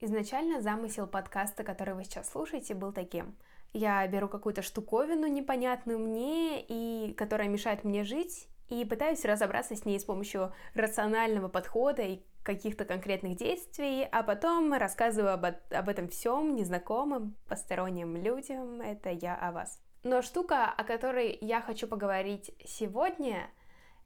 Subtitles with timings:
[0.00, 3.36] Изначально замысел подкаста, который вы сейчас слушаете, был таким.
[3.72, 9.84] Я беру какую-то штуковину непонятную мне, и которая мешает мне жить, и пытаюсь разобраться с
[9.84, 16.08] ней с помощью рационального подхода и каких-то конкретных действий, а потом рассказываю об, об этом
[16.08, 18.80] всем незнакомым, посторонним людям.
[18.80, 19.82] Это я о вас.
[20.04, 23.50] Но штука, о которой я хочу поговорить сегодня,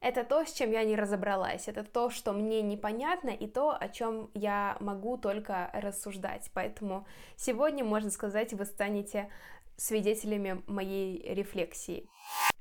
[0.03, 3.87] это то, с чем я не разобралась, это то, что мне непонятно, и то, о
[3.87, 6.51] чем я могу только рассуждать.
[6.53, 7.07] Поэтому
[7.37, 9.29] сегодня, можно сказать, вы станете
[9.77, 12.09] свидетелями моей рефлексии.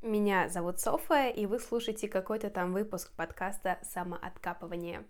[0.03, 5.05] Меня зовут Софа, и вы слушаете какой-то там выпуск подкаста «Самооткапывание».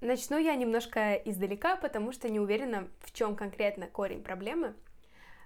[0.00, 4.74] Начну я немножко издалека, потому что не уверена, в чем конкретно корень проблемы—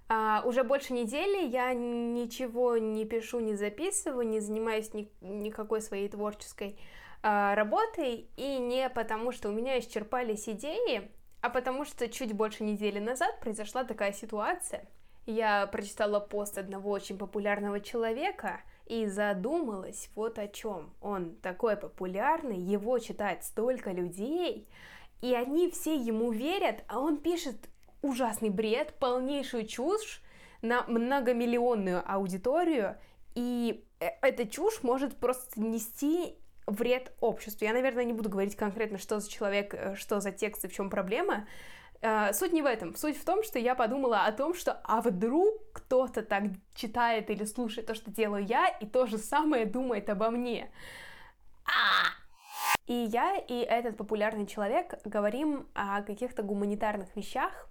[0.08, 6.08] а, уже больше недели я ничего не пишу, не записываю, не занимаюсь ни, никакой своей
[6.08, 6.78] творческой
[7.22, 11.10] а, работой, и не потому, что у меня исчерпались идеи,
[11.42, 14.88] а потому что чуть больше недели назад произошла такая ситуация.
[15.26, 20.94] Я прочитала пост одного очень популярного человека и задумалась вот о чем.
[21.02, 24.66] Он такой популярный, его читает столько людей,
[25.20, 27.68] и они все ему верят, а он пишет
[28.02, 30.22] ужасный бред, полнейшую чушь
[30.62, 32.96] на многомиллионную аудиторию,
[33.34, 37.64] и э, эта чушь может просто нести вред обществу.
[37.64, 40.72] Я, наверное, не буду говорить конкретно, что за человек, э, что за текст и в
[40.72, 41.46] чем проблема.
[42.00, 42.94] Э, суть не в этом.
[42.96, 47.44] Суть в том, что я подумала о том, что а вдруг кто-то так читает или
[47.44, 50.70] слушает то, что делаю я, и то же самое думает обо мне.
[51.64, 52.18] А!
[52.86, 57.67] И я и этот популярный человек говорим о каких-то гуманитарных вещах,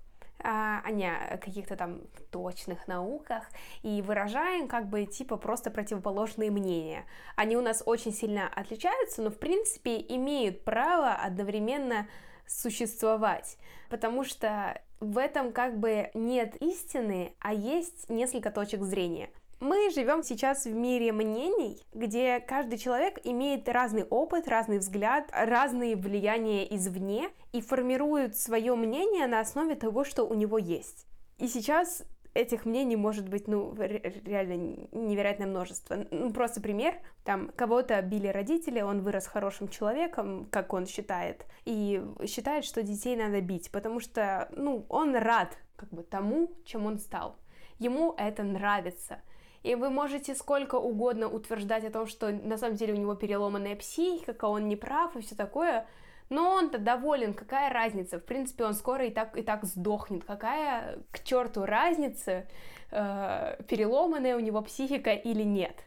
[0.49, 3.43] а, а не о каких-то там точных науках,
[3.83, 7.05] и выражаем как бы типа просто противоположные мнения.
[7.35, 12.07] Они у нас очень сильно отличаются, но в принципе имеют право одновременно
[12.47, 13.57] существовать,
[13.89, 19.29] потому что в этом как бы нет истины, а есть несколько точек зрения.
[19.59, 25.95] Мы живем сейчас в мире мнений, где каждый человек имеет разный опыт, разный взгляд, разные
[25.95, 31.07] влияния извне и формирует свое мнение на основе того, что у него есть.
[31.39, 32.03] И сейчас
[32.35, 36.05] этих мнений может быть, ну, реально невероятное множество.
[36.11, 42.03] Ну, просто пример, там, кого-то били родители, он вырос хорошим человеком, как он считает, и
[42.27, 46.99] считает, что детей надо бить, потому что, ну, он рад, как бы, тому, чем он
[46.99, 47.37] стал.
[47.79, 49.21] Ему это нравится.
[49.63, 53.75] И вы можете сколько угодно утверждать о том, что на самом деле у него переломанная
[53.75, 55.87] психика, он не прав и все такое,
[56.29, 58.19] но он-то доволен, какая разница?
[58.19, 60.23] В принципе, он скоро и так, и так сдохнет.
[60.25, 62.45] Какая к черту разница,
[62.91, 65.85] э, переломанная у него психика или нет?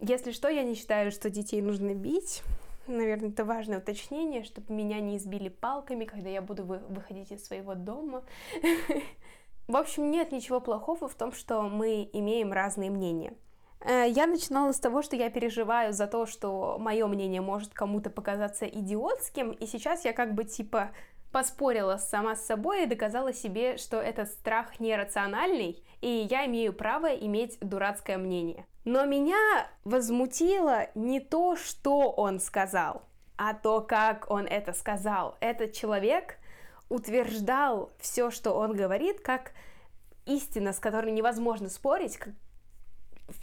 [0.00, 2.42] Если что, я не считаю, что детей нужно бить.
[2.86, 7.44] Наверное, это важное уточнение, чтобы меня не избили палками, когда я буду вы выходить из
[7.44, 8.22] своего дома.
[9.68, 13.34] В общем, нет ничего плохого в том, что мы имеем разные мнения.
[13.80, 18.10] Э, я начинала с того, что я переживаю за то, что мое мнение может кому-то
[18.10, 20.90] показаться идиотским, и сейчас я как бы типа
[21.32, 27.06] поспорила сама с собой и доказала себе, что этот страх нерациональный, и я имею право
[27.06, 28.66] иметь дурацкое мнение.
[28.84, 33.02] Но меня возмутило не то, что он сказал,
[33.36, 35.36] а то, как он это сказал.
[35.40, 36.36] Этот человек
[36.92, 39.52] утверждал все, что он говорит, как
[40.26, 42.34] истина, с которой невозможно спорить, как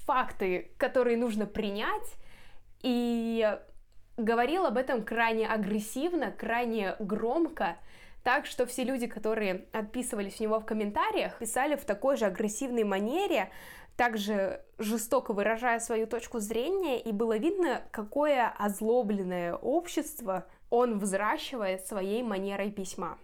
[0.06, 2.14] факты, которые нужно принять,
[2.82, 3.58] и
[4.18, 7.78] говорил об этом крайне агрессивно, крайне громко,
[8.24, 12.84] так что все люди, которые отписывались у него в комментариях, писали в такой же агрессивной
[12.84, 13.50] манере,
[13.96, 22.22] также жестоко выражая свою точку зрения, и было видно, какое озлобленное общество он взращивает своей
[22.22, 23.18] манерой письма.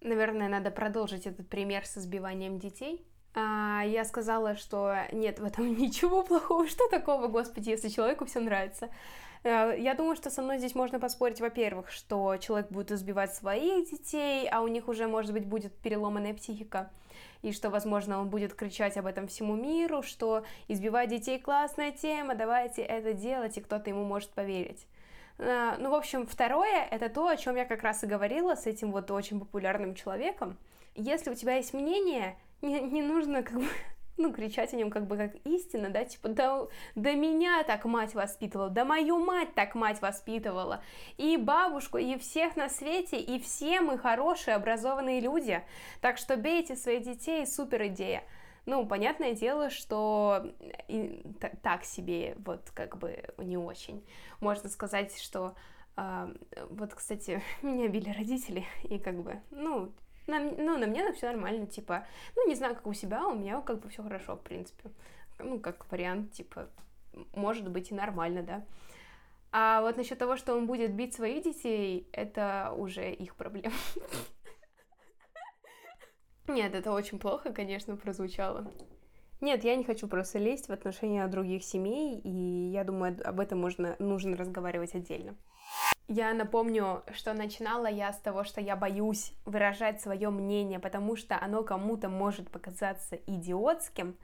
[0.00, 3.04] Наверное, надо продолжить этот пример с избиванием детей.
[3.34, 6.66] А, я сказала, что нет в этом ничего плохого.
[6.66, 8.88] Что такого, господи, если человеку все нравится?
[9.44, 13.90] А, я думаю, что со мной здесь можно поспорить, во-первых, что человек будет избивать своих
[13.90, 16.90] детей, а у них уже, может быть, будет переломанная психика,
[17.42, 22.34] и что, возможно, он будет кричать об этом всему миру, что избивать детей классная тема,
[22.34, 24.86] давайте это делать, и кто-то ему может поверить.
[25.38, 28.66] Э, ну, в общем, второе— это то, о чем я как раз и говорила с
[28.66, 30.56] этим вот очень популярным человеком.
[30.94, 33.66] Если у тебя есть мнение, не, не нужно как бы
[34.16, 38.14] ну, кричать о нем как бы как истина, да, типа, да, да меня так мать
[38.14, 40.82] воспитывала, да мою мать так мать воспитывала,
[41.18, 45.62] и бабушку, и всех на свете, и все мы хорошие, образованные люди,
[46.00, 48.22] так что бейте своих детей, супер идея.
[48.66, 50.52] Ну, понятное дело, что
[50.88, 51.22] и,
[51.62, 54.04] так себе, вот как бы не очень.
[54.40, 55.54] Можно сказать, что
[55.96, 56.34] э,
[56.70, 59.92] вот, кстати, меня били родители, и как бы, ну,
[60.26, 62.04] На, ну, на мне на все нормально, типа,
[62.34, 64.90] ну, не знаю, как у себя, у меня как бы все хорошо, в принципе.
[65.38, 66.68] Ну, как вариант, типа,
[67.34, 68.64] может быть и нормально, да.
[69.52, 73.74] А вот насчет того, что он будет бить своих детей, это уже их проблема.
[76.48, 78.70] Нет, это очень плохо, конечно, прозвучало.
[79.40, 83.60] Нет, я не хочу просто лезть в отношения других семей, и я думаю, об этом
[83.60, 85.36] можно, нужно разговаривать отдельно.
[86.08, 91.36] Я напомню, что начинала я с того, что я боюсь выражать свое мнение, потому что
[91.38, 94.16] оно кому-то может показаться идиотским,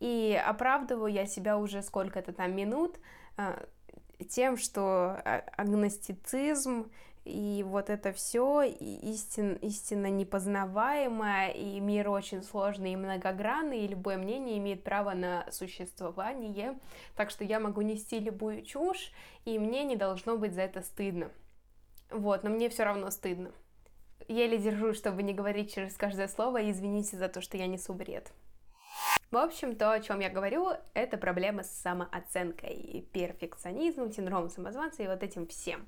[0.00, 2.98] и оправдываю я себя уже сколько-то там минут
[3.36, 3.64] а,
[4.28, 6.90] тем, что а, агностицизм
[7.24, 14.16] и вот это все истин, истинно непознаваемое, и мир очень сложный и многогранный, и любое
[14.16, 16.78] мнение имеет право на существование,
[17.16, 19.12] так что я могу нести любую чушь,
[19.44, 21.30] и мне не должно быть за это стыдно.
[22.10, 23.52] Вот, но мне все равно стыдно.
[24.26, 27.92] Еле держу, чтобы не говорить через каждое слово, и извините за то, что я несу
[27.92, 28.32] бред.
[29.30, 35.06] В общем, то, о чем я говорю, это проблема с самооценкой, перфекционизмом, синдромом самозванца и
[35.06, 35.86] вот этим всем.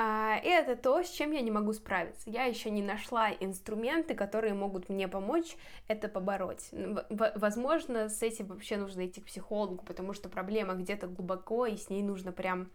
[0.00, 2.30] А, и это то, с чем я не могу справиться.
[2.30, 5.56] Я еще не нашла инструменты, которые могут мне помочь
[5.88, 6.70] это побороть.
[7.10, 11.90] Возможно, с этим вообще нужно идти к психологу, потому что проблема где-то глубоко, и с
[11.90, 12.70] ней нужно прям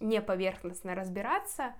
[0.00, 1.72] не поверхностно разбираться.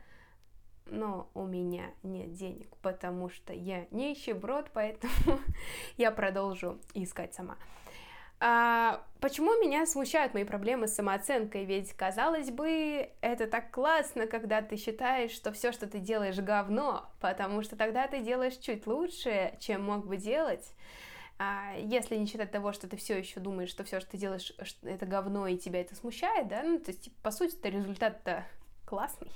[0.89, 5.41] Но у меня нет денег, потому что я нищеброд, поэтому
[5.97, 7.57] я продолжу искать сама.
[8.39, 11.65] А, почему меня смущают мои проблемы с самооценкой?
[11.65, 17.09] Ведь, казалось бы, это так классно, когда ты считаешь, что все, что ты делаешь, говно,
[17.21, 20.73] потому что тогда ты делаешь чуть лучше, чем мог бы делать.
[21.39, 24.55] А, если не считать того, что ты все еще думаешь, что все, что ты делаешь,
[24.83, 28.45] это говно, и тебя это смущает, да, ну, то есть, по сути, это результат-то
[28.87, 29.31] классный.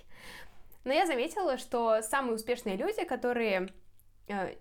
[0.85, 3.69] Но я заметила, что самые успешные люди, которые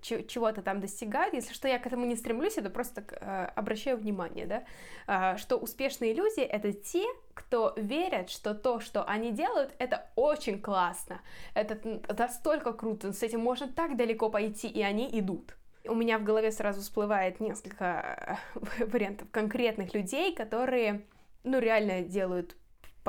[0.01, 1.33] чего-то там достигают.
[1.33, 4.63] Если что, я к этому не стремлюсь, это просто э, обращаю внимание, да,
[5.07, 10.62] а, что успешные люди— это те, кто верят, что то, что они делают, это очень
[10.62, 11.21] классно,
[11.54, 15.56] это настолько круто, с этим можно так далеко пойти, и они идут.
[15.86, 21.06] У меня в голове сразу всплывает несколько э, вариантов конкретных людей, которые,
[21.44, 22.56] ну, реально делают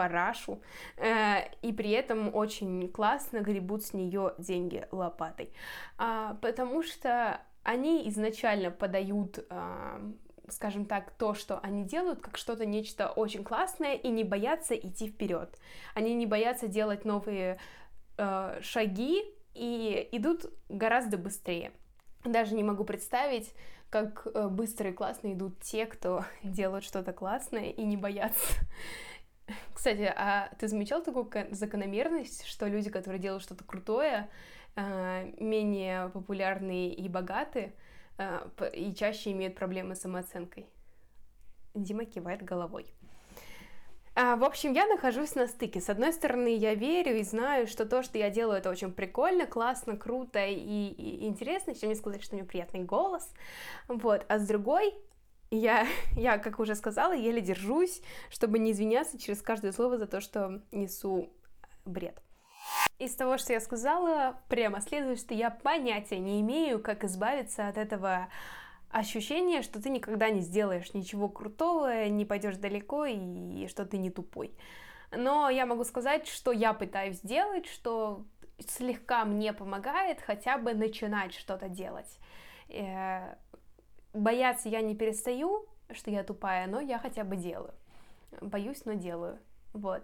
[0.00, 0.62] парашу,
[0.96, 5.52] э, и при этом очень классно гребут с нее деньги лопатой,
[5.98, 10.00] а, потому что они изначально подают а,
[10.48, 15.06] скажем так, то, что они делают, как что-то нечто очень классное, и не боятся идти
[15.06, 15.56] вперед.
[15.94, 17.60] Они не боятся делать новые
[18.18, 19.22] э, шаги
[19.54, 21.70] и идут гораздо быстрее.
[22.24, 23.54] Даже не могу представить,
[23.90, 28.54] как э, быстро и классно идут те, кто делают что-то классное и не боятся.
[29.74, 34.28] Кстати, а ты замечал такую закономерность, что люди, которые делают что-то крутое,
[34.76, 37.74] а, менее популярные и богатые,
[38.18, 40.66] а, и чаще имеют проблемы с самооценкой?
[41.74, 42.92] Дима кивает головой.
[44.16, 45.80] А, в общем, я нахожусь на стыке.
[45.80, 49.46] С одной стороны, я верю и знаю, что то, что я делаю, это очень прикольно,
[49.46, 51.70] классно, круто и, и интересно.
[51.70, 53.32] Еще мне сказать, что у меня приятный голос.
[53.86, 54.26] Вот.
[54.28, 54.94] А с другой,
[55.50, 55.86] я,
[56.16, 60.62] я, как уже сказала, еле держусь, чтобы не извиняться через каждое слово за то, что
[60.72, 61.30] несу
[61.84, 62.22] бред.
[62.98, 67.78] Из того, что я сказала, прямо следует, что я понятия не имею, как избавиться от
[67.78, 68.28] этого
[68.90, 74.10] ощущения, что ты никогда не сделаешь ничего крутого, не пойдешь далеко и что ты не
[74.10, 74.52] тупой.
[75.12, 78.26] Но я могу сказать, что я пытаюсь сделать, что
[78.58, 82.18] слегка мне помогает хотя бы начинать что-то делать.
[84.12, 87.74] Бояться я не перестаю, что я тупая, но я хотя бы делаю.
[88.40, 89.38] Боюсь, но делаю.
[89.72, 90.02] Вот.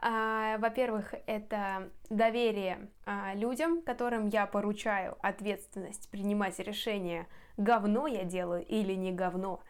[0.00, 7.26] А, во-первых, это доверие а, людям, которым я поручаю ответственность принимать решение,
[7.56, 9.60] говно я делаю или не говно.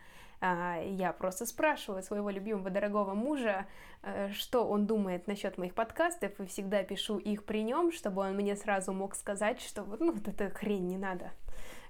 [0.41, 3.67] А, я просто спрашиваю своего любимого дорогого мужа,
[4.03, 8.35] а, что он думает насчет моих подкастов, и всегда пишу их при нем, чтобы он
[8.35, 11.31] мне сразу мог сказать, что ну, вот эта хрень не надо.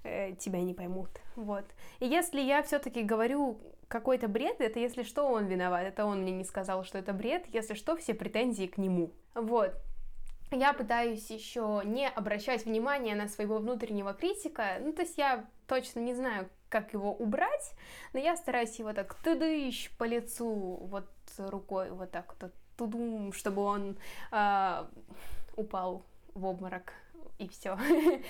[0.07, 1.11] Э, тебя не поймут.
[1.35, 1.65] Вот.
[1.99, 6.33] И если я все-таки говорю какой-то бред, это если что он виноват, это он мне
[6.33, 9.13] не сказал, что это бред, если что, все претензии к нему.
[9.35, 9.75] Вот.
[10.53, 16.01] Я пытаюсь еще не обращать внимания на своего внутреннего критика, ну то есть я точно
[16.01, 17.73] не знаю, как его убрать,
[18.13, 23.63] но я стараюсь его так тыдыщ по лицу вот рукой вот так вот тудум, чтобы
[23.63, 23.99] он
[24.31, 24.87] э,
[25.57, 26.93] упал в обморок
[27.39, 27.79] и все.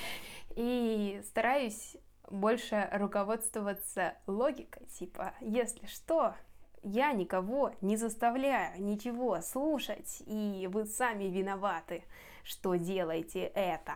[0.56, 1.96] И стараюсь
[2.30, 6.34] больше руководствоваться логикой, типа, если что,
[6.82, 12.04] я никого не заставляю ничего слушать, и вы сами виноваты,
[12.42, 13.94] что делаете это.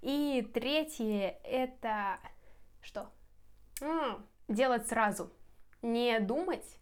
[0.00, 2.18] И третье это
[2.80, 3.10] что?
[3.80, 5.30] М-м, делать сразу.
[5.82, 6.79] Не думать,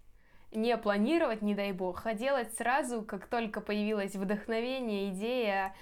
[0.52, 5.75] не планировать, не дай бог, а делать сразу, как только появилось вдохновение, идея,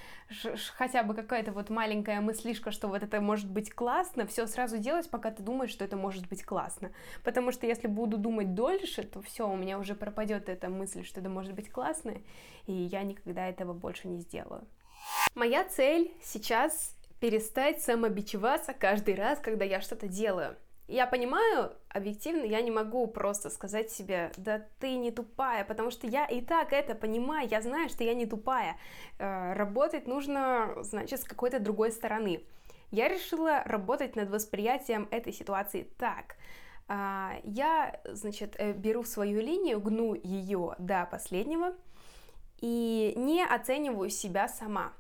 [0.75, 5.09] хотя бы какая-то вот маленькая мыслишка, что вот это может быть классно, все сразу делать,
[5.09, 6.91] пока ты думаешь, что это может быть классно.
[7.23, 11.21] Потому что если буду думать дольше, то все, у меня уже пропадет эта мысль, что
[11.21, 12.15] это может быть классно,
[12.67, 14.67] и я никогда этого больше не сделаю.
[15.35, 20.57] Моя цель сейчас перестать самобичеваться каждый раз, когда я что-то делаю.
[20.88, 26.07] Я понимаю, объективно, я не могу просто сказать себе, да ты не тупая, потому что
[26.07, 28.76] я и так это понимаю, я знаю, что я не тупая.
[29.19, 32.45] Э, работать нужно, значит, с какой-то другой стороны.
[32.93, 36.37] Я решила работать над восприятием этой ситуации так.
[36.88, 41.75] Э, я, значит, э, беру свою линию, гну ее до последнего
[42.61, 44.93] и не оцениваю себя сама.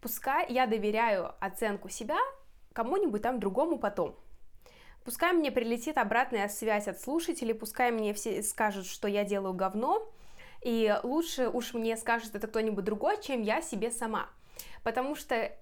[0.00, 2.16] Пускай я доверяю оценку себя
[2.72, 4.16] кому-нибудь там другому потом.
[5.06, 10.04] Пускай мне прилетит обратная связь от слушателей, пускай мне все скажут, что я делаю говно,
[10.62, 14.28] и лучше уж мне скажет это кто-нибудь другой, чем я себе сама
[14.82, 15.52] потому что э,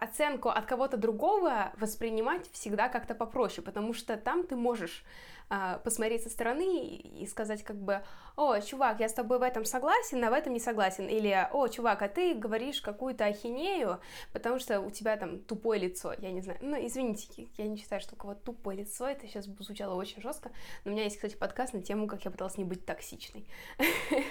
[0.00, 5.04] оценку от кого-то другого воспринимать всегда как-то попроще, потому что там ты можешь
[5.50, 8.02] э, посмотреть со стороны и сказать как бы,
[8.36, 11.68] о, чувак, я с тобой в этом согласен, а в этом не согласен, или, о,
[11.68, 14.00] чувак, а ты говоришь какую-то ахинею,
[14.32, 18.00] потому что у тебя там тупое лицо, я не знаю, ну, извините, я не считаю,
[18.00, 20.50] что у кого-то тупое лицо, это сейчас звучало очень жестко,
[20.84, 23.46] но у меня есть, кстати, подкаст на тему, как я пыталась не быть токсичной.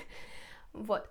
[0.74, 1.08] Вот.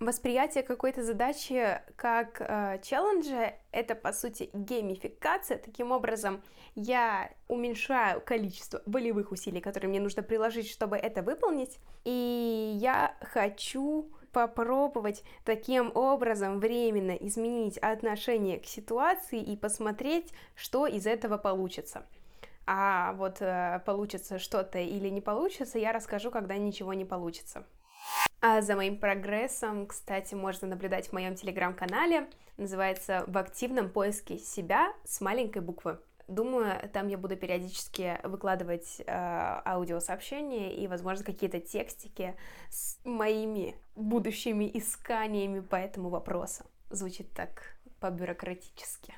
[0.00, 5.58] Восприятие какой-то задачи как э, челленджа— это, по сути, геймификация.
[5.58, 6.40] Таким образом,
[6.76, 14.08] я уменьшаю количество волевых усилий, которые мне нужно приложить, чтобы это выполнить, и я хочу
[14.30, 22.06] попробовать таким образом временно изменить отношение к ситуации и посмотреть, что из этого получится.
[22.66, 27.66] А вот э, получится что-то или не получится, я расскажу, когда ничего не получится.
[28.40, 32.28] А за моим прогрессом, кстати, можно наблюдать в моем телеграм-канале.
[32.56, 35.98] Называется «В активном поиске себя» с маленькой буквы.
[36.28, 42.36] Думаю, там я буду периодически выкладывать э, аудиосообщения и, возможно, какие-то текстики
[42.68, 46.64] с моими будущими исканиями по этому вопросу.
[46.90, 49.14] Звучит так по-бюрократически.